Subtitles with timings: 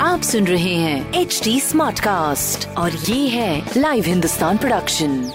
[0.00, 5.30] आप सुन रहे हैं एच डी स्मार्ट कास्ट और ये है लाइव हिंदुस्तान प्रोडक्शन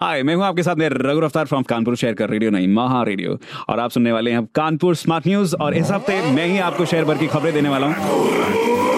[0.00, 3.02] हाय मैं हूँ आपके साथ मैं रघु रफ्तार फ्रॉम कानपुर शेयर कर रेडियो नहीं महा
[3.02, 3.38] रेडियो
[3.68, 7.04] और आप सुनने वाले हैं कानपुर स्मार्ट न्यूज़ और इस हफ़्ते मैं ही आपको शेयर
[7.04, 8.91] भर की खबरें देने वाला हूँ।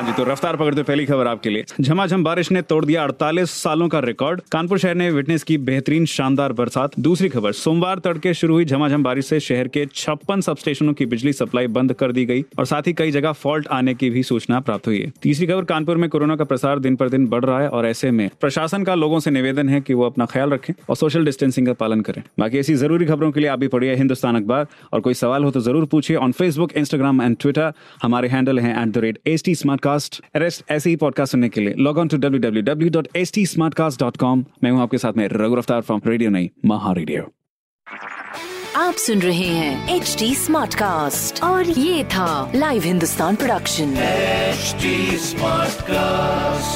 [0.00, 3.50] हाँ जी तो रफ्तार पकड़ते पहली खबर आपके लिए। झमाझम बारिश ने तोड़ दिया 48
[3.52, 8.32] सालों का रिकॉर्ड। कानपुर शहर ने विटनेस की बेहतरीन शानदार बरसात। दूसरी खबर, सोमवार तड़के
[8.34, 12.12] शुरू हुई झमाझम बारिश से शहर के छप्पन सब स्टेशनों की बिजली सप्लाई बंद कर
[12.12, 15.12] दी गई और साथ ही कई जगह फॉल्ट आने की भी सूचना प्राप्त हुई है।
[15.22, 18.10] तीसरी खबर, कानपुर में कोरोना का प्रसार दिन पर दिन बढ़ रहा है और ऐसे
[18.10, 21.66] में प्रशासन का लोगों से निवेदन है की वो अपना ख्याल रखें और सोशल डिस्टेंसिंग
[21.66, 25.00] का पालन करें। बाकी ऐसी ज़रूरी खबरों के लिए आप भी पढ़िए हिंदुस्तान अखबार। और
[25.00, 28.88] कोई सवाल हो तो ज़रूर पूछिए on Facebook Instagram and Twitter हमारे हैंडल है at
[28.88, 32.08] the rate H T smart cast rest ऐसे ही पॉडकास्ट सुनने के लिए log on
[32.08, 35.12] to W W W dot S T smart cast dot com मैं हूँ आपके साथ
[35.16, 37.30] में रघु रफ्तार फ्रॉम रेडियो नई महा रेडियो
[38.76, 43.94] आप सुन रहे हैं एच टी स्मार्ट कास्ट और ये था live Hindustan production
[45.18, 46.69] smart Smartcast.